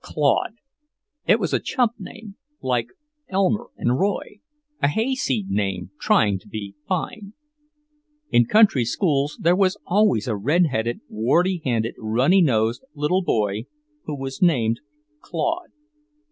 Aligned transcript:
Claude: 0.03 0.55
it 1.27 1.39
was 1.39 1.53
a 1.53 1.59
"chump" 1.59 1.91
name, 1.99 2.35
like 2.59 2.87
Elmer 3.29 3.67
and 3.77 3.99
Roy; 3.99 4.39
a 4.81 4.87
hayseed 4.87 5.51
name 5.51 5.91
trying 5.99 6.39
to 6.39 6.47
be 6.47 6.73
fine. 6.87 7.33
In 8.31 8.45
country 8.47 8.83
schools 8.83 9.37
there 9.39 9.55
was 9.55 9.77
always 9.85 10.27
a 10.27 10.35
red 10.35 10.65
headed, 10.65 11.01
warty 11.07 11.61
handed, 11.63 11.93
runny 11.99 12.41
nosed 12.41 12.83
little 12.95 13.21
boy 13.21 13.65
who 14.05 14.17
was 14.17 14.39
called 14.39 14.79
Claude. 15.19 15.69